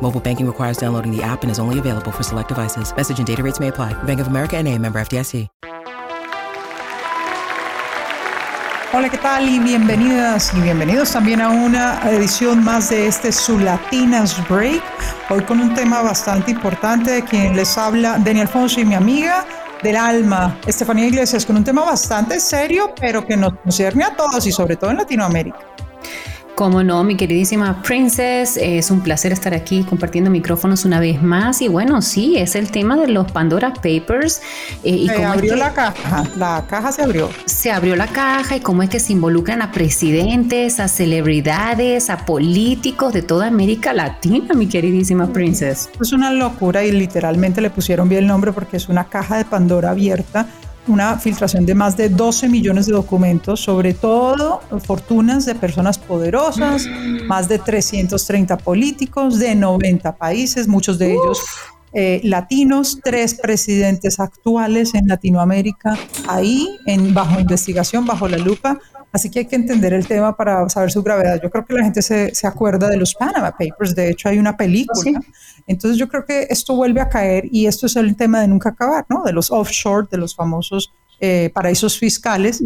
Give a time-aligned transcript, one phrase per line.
[0.00, 2.94] Mobile banking requires downloading the app and is only available for select devices.
[2.96, 3.92] Message and data rates may apply.
[4.04, 5.48] Bank of America and a member FDIC.
[8.92, 9.48] Hola, ¿qué tal?
[9.48, 14.82] Y bienvenidas y bienvenidos también a una edición más de este Su Latinas Break.
[15.28, 19.46] Hoy con un tema bastante importante de quien les habla Daniel Alfonso y mi amiga
[19.84, 24.44] del alma, Estefanía Iglesias, con un tema bastante serio, pero que nos concierne a todos
[24.44, 25.69] y sobre todo en Latinoamérica.
[26.60, 31.62] Como no, mi queridísima Princess, es un placer estar aquí compartiendo micrófonos una vez más.
[31.62, 34.42] Y bueno, sí, es el tema de los Pandora Papers.
[34.84, 37.30] Eh, y se abrió la caja, la caja se abrió.
[37.46, 42.26] Se abrió la caja y cómo es que se involucran a presidentes, a celebridades, a
[42.26, 45.88] políticos de toda América Latina, mi queridísima Princess.
[45.98, 49.46] Es una locura y literalmente le pusieron bien el nombre porque es una caja de
[49.46, 50.46] Pandora abierta
[50.90, 56.86] una filtración de más de 12 millones de documentos, sobre todo fortunas de personas poderosas,
[57.26, 61.40] más de 330 políticos de 90 países, muchos de ellos
[61.92, 68.78] eh, latinos, tres presidentes actuales en Latinoamérica, ahí en, bajo investigación, bajo la lupa.
[69.12, 71.40] Así que hay que entender el tema para saber su gravedad.
[71.42, 74.38] Yo creo que la gente se, se acuerda de los Panama Papers, de hecho hay
[74.38, 75.20] una película.
[75.66, 78.70] Entonces yo creo que esto vuelve a caer y esto es el tema de nunca
[78.70, 79.24] acabar, ¿no?
[79.24, 82.62] De los offshore, de los famosos eh, paraísos fiscales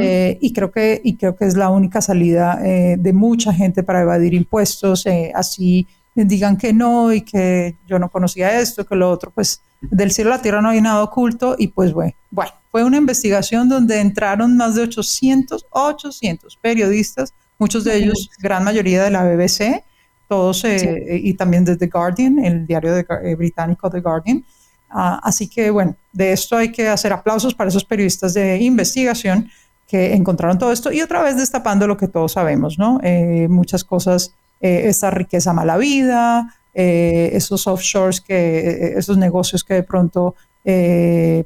[0.00, 3.82] eh, y creo que y creo que es la única salida eh, de mucha gente
[3.82, 5.04] para evadir impuestos
[5.34, 10.10] así digan que no y que yo no conocía esto que lo otro pues del
[10.10, 13.68] cielo a la tierra no hay nada oculto y pues bueno bueno fue una investigación
[13.68, 19.84] donde entraron más de 800 800 periodistas muchos de ellos gran mayoría de la BBC
[20.28, 22.92] todos y también de The Guardian el diario
[23.36, 24.44] británico The Guardian.
[24.90, 29.50] Ah, así que bueno, de esto hay que hacer aplausos para esos periodistas de investigación
[29.86, 33.00] que encontraron todo esto y otra vez destapando lo que todos sabemos, ¿no?
[33.02, 39.74] Eh, muchas cosas, eh, esta riqueza mala vida, eh, esos offshores, que, esos negocios que
[39.74, 40.34] de pronto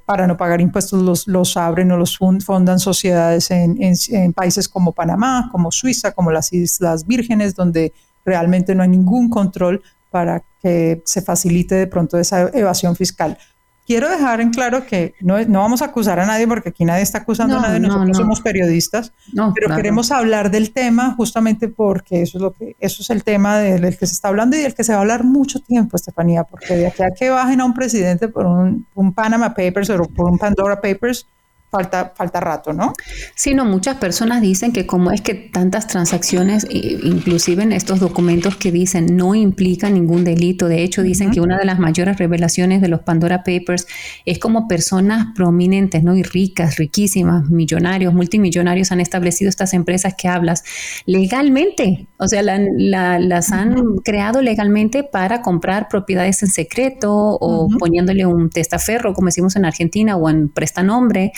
[0.04, 4.92] para no pagar impuestos los, los abren o los fundan sociedades en, en, países como
[4.92, 7.92] Panamá, como Suiza, como las Islas Vírgenes, donde
[8.24, 9.80] realmente no hay ningún control
[10.10, 13.38] para que se facilite de pronto esa evasión fiscal.
[13.84, 17.02] Quiero dejar en claro que no, no vamos a acusar a nadie porque aquí nadie
[17.02, 19.12] está acusando a nadie, nosotros somos periodistas,
[19.54, 23.58] pero queremos hablar del tema justamente porque eso es lo que eso es el tema
[23.58, 26.44] del, que se está hablando y del que se va a hablar mucho tiempo, Estefanía,
[26.44, 30.04] porque de aquí a que bajen a un presidente por un, un Panama Papers o
[30.04, 31.26] por un Pandora Papers,
[31.72, 32.92] falta, falta rato, ¿no?
[33.34, 38.56] Sí, no, muchas personas dicen que como es que tantas transacciones, inclusive en estos documentos
[38.56, 42.82] que dicen no implican ningún delito, de hecho dicen que una de las mayores revelaciones
[42.82, 43.86] de los Pandora Papers
[44.26, 46.14] es como personas prominentes, ¿no?
[46.14, 50.64] Y ricas, riquísimas, millonarios, multimillonarios han establecido estas empresas que hablas
[51.06, 58.50] legalmente, o sea, las han creado legalmente para comprar propiedades en secreto o poniéndole un
[58.50, 61.32] testaferro, como decimos en Argentina, o en prestanombre.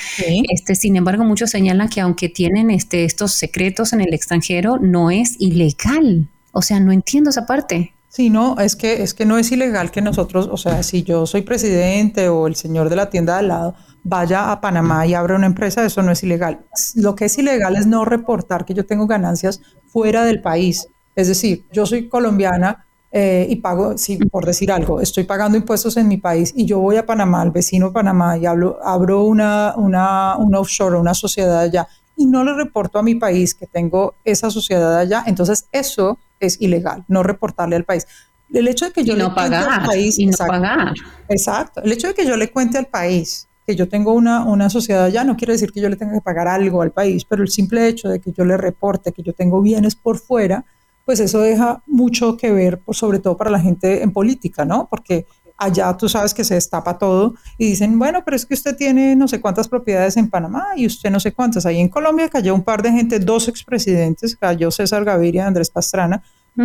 [0.48, 5.10] Este, sin embargo, muchos señalan que aunque tienen este, estos secretos en el extranjero, no
[5.10, 6.28] es ilegal.
[6.52, 7.94] O sea, no entiendo esa parte.
[8.08, 11.26] Sí, no, es que, es que no es ilegal que nosotros, o sea, si yo
[11.26, 13.74] soy presidente o el señor de la tienda de al lado
[14.04, 16.60] vaya a Panamá y abra una empresa, eso no es ilegal.
[16.94, 20.86] Lo que es ilegal es no reportar que yo tengo ganancias fuera del país.
[21.16, 25.96] Es decir, yo soy colombiana, eh, y pago, si por decir algo, estoy pagando impuestos
[25.96, 29.22] en mi país y yo voy a Panamá, al vecino de Panamá y hablo, abro
[29.22, 33.68] una, una, un offshore, una sociedad allá y no le reporto a mi país que
[33.68, 38.04] tengo esa sociedad allá, entonces eso es ilegal, no reportarle al país.
[38.52, 40.94] El hecho de que yo y no le pagar, al país, y no exacto, pagar.
[41.28, 44.68] exacto, el hecho de que yo le cuente al país que yo tengo una, una
[44.68, 47.44] sociedad allá no quiere decir que yo le tenga que pagar algo al país, pero
[47.44, 50.64] el simple hecho de que yo le reporte que yo tengo bienes por fuera,
[51.04, 54.88] pues eso deja mucho que ver, pues, sobre todo para la gente en política, ¿no?
[54.88, 58.76] Porque allá tú sabes que se destapa todo y dicen, bueno, pero es que usted
[58.76, 61.66] tiene no sé cuántas propiedades en Panamá y usted no sé cuántas.
[61.66, 65.70] Ahí en Colombia cayó un par de gente, dos expresidentes, cayó César Gaviria y Andrés
[65.70, 66.22] Pastrana,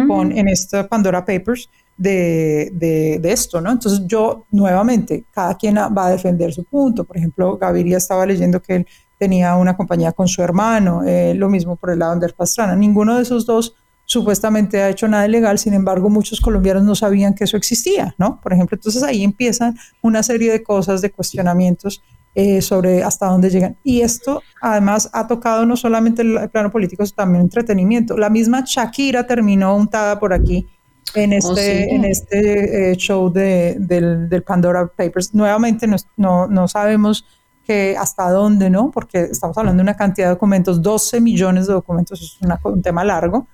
[0.07, 3.71] con, en esta Pandora Papers de, de, de, esto, ¿no?
[3.71, 7.03] Entonces yo, nuevamente, cada quien va a defender su punto.
[7.05, 8.87] Por ejemplo, Gaviria estaba leyendo que él
[9.17, 12.75] tenía una compañía con su hermano, eh, lo mismo por el lado de Andrés Pastrana.
[12.75, 13.75] Ninguno de esos dos
[14.09, 18.41] supuestamente ha hecho nada ilegal, sin embargo muchos colombianos no sabían que eso existía, ¿no?
[18.41, 22.01] Por ejemplo, entonces ahí empiezan una serie de cosas, de cuestionamientos
[22.33, 23.77] eh, sobre hasta dónde llegan.
[23.83, 28.17] Y esto además ha tocado no solamente el plano político, sino también entretenimiento.
[28.17, 30.67] La misma Shakira terminó untada por aquí
[31.13, 31.95] en este, oh, sí.
[31.95, 35.35] en este eh, show de, del, del, Pandora Papers.
[35.35, 37.25] Nuevamente no, no, no sabemos
[37.63, 38.89] que hasta dónde, ¿no?
[38.89, 42.81] Porque estamos hablando de una cantidad de documentos, 12 millones de documentos, es una, un
[42.81, 43.47] tema largo.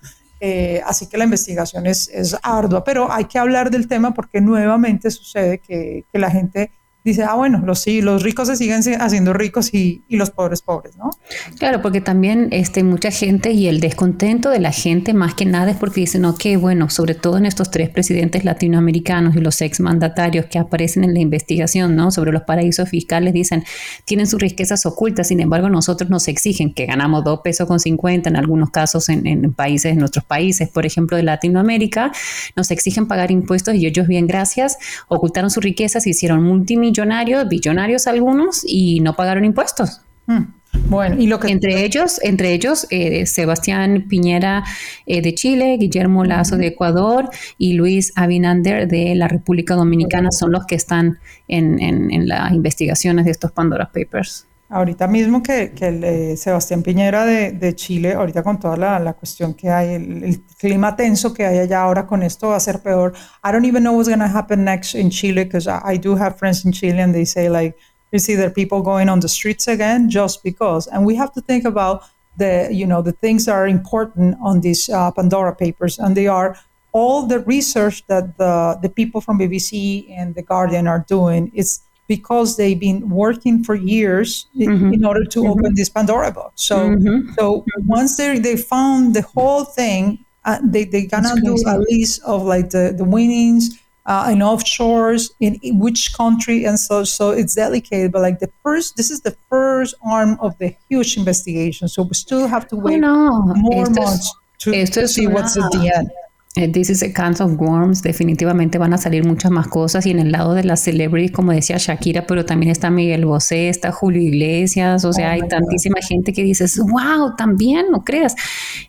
[0.48, 4.42] Eh, así que la investigación es, es, ardua, pero hay que hablar del tema porque
[4.42, 6.72] nuevamente sucede que, que la gente
[7.06, 10.64] dice, ah, bueno, los, sí, los ricos se siguen haciendo ricos y, y, los pobres
[10.64, 11.12] pobres, ¿no?
[11.60, 15.70] Claro, porque también este, mucha gente y el descontento de la gente más que nada
[15.70, 19.80] es porque dicen, ok, bueno, sobre todo en estos tres presidentes latinoamericanos y los ex
[19.80, 22.10] mandatarios que aparecen en la investigación, ¿no?
[22.10, 23.64] Sobre los paraísos fiscales, dicen,
[24.06, 28.30] tienen sus riquezas ocultas, sin embargo, nosotros nos exigen que ganamos dos pesos con 50
[28.30, 32.12] en algunos casos en, en países, en nuestros países, por ejemplo, de Latinoamérica,
[32.56, 38.08] nos exigen pagar impuestos y ellos, bien, gracias, ocultaron sus riquezas, hicieron multimillonarios millonarios, billonarios
[38.08, 40.02] algunos, y no pagaron impuestos.
[40.28, 40.44] Hmm.
[40.88, 44.64] Bueno, y lo que entre ellos, entre ellos, eh, Sebastián Piñera
[45.06, 50.52] eh, de Chile, Guillermo Lazo de Ecuador y Luis Abinander de la República Dominicana son
[50.52, 54.48] los que están en, en, en las investigaciones de estos Pandora Papers.
[54.76, 59.00] Ahorita mismo que, que el, eh, Sebastián Piñera de, de, Chile, ahorita con toda la,
[59.00, 62.58] la cuestión que hay, el, el, clima tenso que hay allá ahora con esto va
[62.58, 63.14] a ser peor.
[63.42, 66.18] I don't even know what's going to happen next in Chile because I, I, do
[66.18, 67.78] have friends in Chile and they say like,
[68.12, 70.88] you see there people going on the streets again just because.
[70.88, 72.04] And we have to think about
[72.36, 76.28] the, you know, the things that are important on these uh, Pandora papers and they
[76.28, 76.58] are
[76.92, 81.50] all the research that the, the people from BBC and The Guardian are doing.
[81.54, 84.94] It's because they've been working for years mm-hmm.
[84.94, 85.52] in order to mm-hmm.
[85.52, 86.64] open this Pandora box.
[86.64, 87.34] So, mm-hmm.
[87.34, 92.22] so once they they found the whole thing, uh, they they gonna do a list
[92.24, 93.80] of like the the winnings.
[94.08, 98.52] Uh, in offshores in, in, which country and so so it's delicate but like the
[98.62, 102.76] first this is the first arm of the huge investigation so we still have to
[102.76, 103.54] wait oh, no.
[103.56, 106.08] more esto months to, to see what's at the end
[106.56, 108.02] this is a can of worms.
[108.02, 110.06] Definitivamente van a salir muchas más cosas.
[110.06, 113.68] Y en el lado de las celebrities, como decía Shakira, pero también está Miguel Bosé,
[113.68, 115.04] está Julio Iglesias.
[115.04, 116.08] O sea, oh hay tantísima God.
[116.08, 118.36] gente que dices, wow, también, no creas.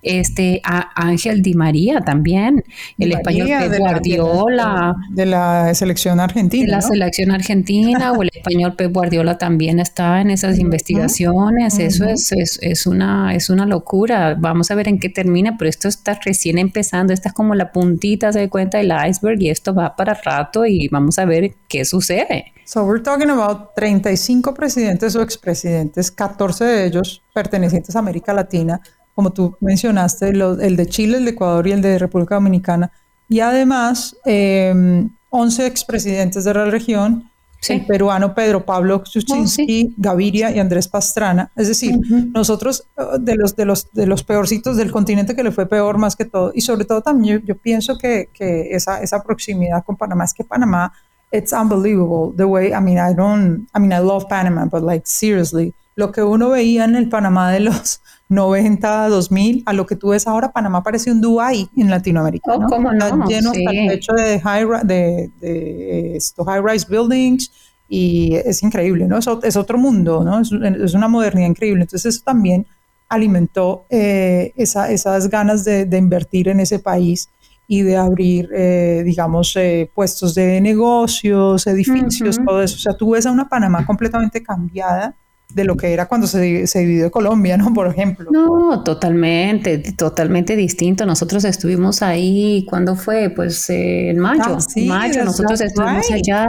[0.02, 2.62] Este, a Ángel Di María también,
[2.98, 4.94] el María, español Pep Guardiola.
[5.10, 6.64] De la, de la, selección argentina.
[6.64, 6.86] De la ¿no?
[6.86, 11.74] selección argentina, o el español Pep Guardiola también está en esas investigaciones.
[11.74, 11.86] Uh -huh.
[11.86, 14.36] Eso es, es, es, una, es una locura.
[14.38, 17.12] Vamos a ver en qué termina, pero esto está recién empezando.
[17.12, 20.88] Esta es como la puntita, se cuenta del iceberg y esto va para rato y
[20.88, 22.52] vamos a ver qué sucede.
[22.64, 28.80] So we're talking about 35 presidentes o expresidentes, 14 de ellos pertenecientes a América Latina,
[29.14, 32.90] como tú mencionaste, el de Chile, el de Ecuador y el de República Dominicana,
[33.28, 37.72] y además eh, 11 expresidentes de la región, Sí.
[37.72, 39.94] el peruano Pedro Pablo Kuczynski, oh, sí.
[39.96, 41.50] Gaviria y Andrés Pastrana.
[41.56, 42.32] Es decir, uh -huh.
[42.32, 45.98] nosotros uh, de los, de, los, de los peorcitos del continente que le fue peor
[45.98, 49.84] más que todo, y sobre todo también yo, yo pienso que, que esa, esa proximidad
[49.84, 50.92] con Panamá, es que Panamá,
[51.32, 55.02] it's unbelievable the way, I mean, I don't, I mean, I love Panama, but like
[55.04, 59.96] seriously, lo que uno veía en el Panamá de los 90, 2000, a lo que
[59.96, 62.52] tú ves ahora, Panamá parece un Dubai en Latinoamérica.
[62.54, 62.66] Oh, ¿no?
[62.68, 63.26] ¿cómo Está no?
[63.26, 63.64] lleno Sí.
[63.66, 67.50] hasta el techo de high, de, de esto, high rise buildings
[67.88, 69.16] y es increíble, ¿no?
[69.18, 70.40] Es, es otro mundo, ¿no?
[70.40, 71.82] Es, es una modernidad increíble.
[71.82, 72.66] Entonces eso también
[73.08, 77.28] alimentó eh, esa- esas ganas de, de invertir en ese país
[77.68, 82.74] y de abrir, eh, digamos, eh, puestos de negocios, edificios, todo eso.
[82.76, 85.14] O sea, tú ves a una Panamá completamente cambiada
[85.56, 87.72] de lo que era cuando se, se dividió Colombia, ¿no?
[87.72, 88.30] Por ejemplo.
[88.30, 91.06] No, totalmente, totalmente distinto.
[91.06, 93.30] Nosotros estuvimos ahí, ¿cuándo fue?
[93.30, 94.42] Pues eh, en mayo.
[94.44, 96.48] Ah, en mayo, nosotros estuvimos allá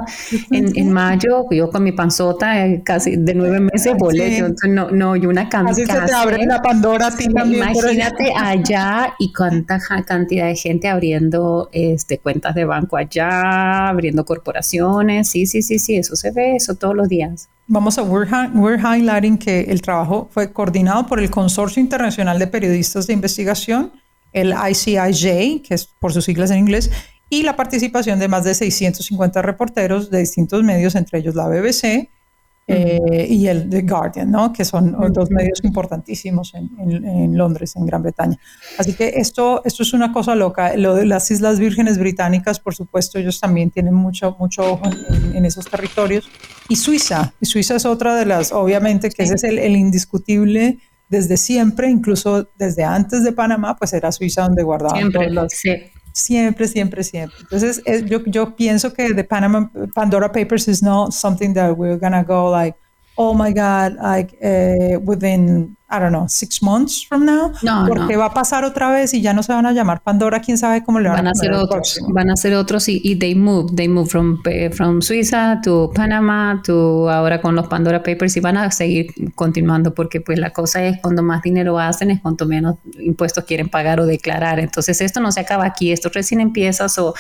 [0.51, 4.43] en, en, mayo, yo con mi panzota eh, casi de nueve meses volé.
[4.67, 5.71] no, no, y una cantidad.
[5.71, 7.63] Así se te abre la Pandora a ti también.
[7.63, 15.29] Imagínate allá y cuánta cantidad de gente abriendo este, cuentas de banco allá, abriendo corporaciones.
[15.29, 17.47] Sí, sí, sí, sí, eso se ve, eso todos los días.
[17.69, 22.47] Vamos a, we're, we're highlighting que el trabajo fue coordinado por el Consorcio Internacional de
[22.47, 23.91] Periodistas de Investigación,
[24.31, 26.89] el ICIJ, que es por sus siglas en inglés,
[27.29, 32.07] y la participación de más de 650 reporteros de distintos medios, entre ellos la BBC,
[32.69, 34.51] eh, y el The Guardian, ¿no?
[34.51, 36.69] que son dos medios importantísimos en,
[37.05, 38.38] en, Londres, en Gran Bretaña.
[38.77, 40.75] Así que esto, esto es una cosa loca.
[40.75, 44.83] Lo de las Islas Vírgenes Británicas, por supuesto, ellos también tienen mucho, mucho ojo
[45.33, 46.29] en, esos territorios.
[46.67, 50.79] Y Suiza, y Suiza es otra de las, obviamente, que ese es el, el, indiscutible
[51.07, 55.53] desde siempre, incluso desde antes de Panamá, pues era Suiza donde guardaban siempre, todas las,
[56.17, 57.38] Siempre, siempre, siempre.
[57.41, 62.24] Entonces, yo, yo pienso que the Panama Pandora Papers is not something that we're gonna
[62.24, 62.75] go like,
[63.17, 67.53] oh my God, like uh, within I don't know, six months from now,
[67.88, 70.57] porque va a pasar otra vez y ya no se van a llamar Pandora, quién
[70.57, 73.74] sabe cómo le van, van a hacer otros, van a hacer otros y, they move,
[73.74, 78.41] they move from, eh, from Suiza to Panama to ahora con los Pandora Papers y
[78.41, 82.45] van a seguir continuando porque pues la cosa es cuando más dinero hacen es cuanto
[82.45, 86.89] menos impuestos quieren pagar o declarar, entonces esto no se acaba aquí, esto recién empieza,
[86.89, 87.13] so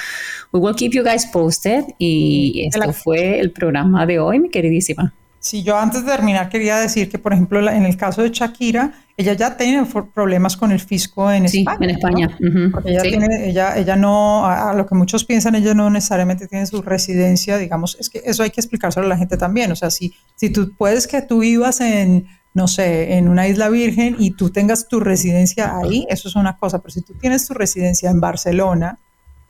[0.51, 5.13] we will keep you guys posted y esto fue el programa de hoy, mi queridísima.
[5.39, 8.93] Si yo antes de terminar quería decir que, por ejemplo, en el caso de Shakira,
[9.17, 11.79] ella ya tiene problemas con el fisco en sí, España.
[11.81, 12.37] en España.
[12.71, 16.65] Porque ella, tiene, ella, ella no, a, lo que muchos piensan, ella no necesariamente tiene
[16.65, 19.71] su residencia, digamos, es que eso hay que explicárselo a la gente también.
[19.71, 23.69] O sea, si, si tú puedes que tú vivas en, no sé, en una isla
[23.69, 27.47] virgen y tú tengas tu residencia ahí, eso es una cosa, pero si tú tienes
[27.47, 28.99] tu residencia en Barcelona,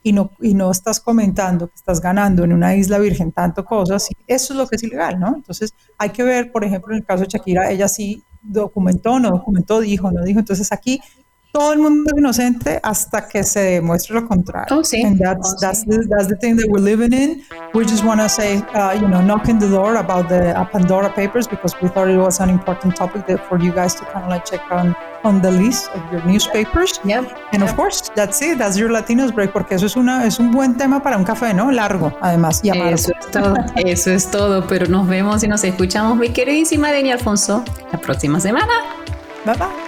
[0.07, 4.07] y no, y no estás comentando que estás ganando en una isla virgen tanto cosas,
[4.25, 5.35] eso es lo que es ilegal, ¿no?
[5.35, 9.31] Entonces hay que ver, por ejemplo, en el caso de Shakira, ella sí documentó, no
[9.31, 10.39] documentó, dijo, no dijo.
[10.39, 11.01] Entonces aquí
[11.51, 14.77] todo el mundo es inocente hasta que se demuestre lo contrario.
[14.77, 15.01] Oh, sí.
[15.03, 17.43] And that's, oh, that's, the, that's the thing that we're living in.
[17.73, 20.65] We just want to say, uh, you know, knock in the door about the uh,
[20.65, 24.05] Pandora Papers because we thought it was an important topic that for you guys to
[24.05, 26.99] kind of like check on on the list of your newspapers.
[27.03, 27.25] Yep.
[27.51, 28.57] And of course, that's it.
[28.57, 31.53] That's your Latinos break porque eso es una es un buen tema para un café,
[31.53, 31.71] ¿no?
[31.71, 32.61] Largo, además.
[32.63, 33.55] Y eso es todo.
[33.75, 34.67] eso es todo.
[34.67, 38.73] Pero nos vemos y nos escuchamos, mi queridísima Deni Alfonso, la próxima semana.
[39.45, 39.86] Bye bye.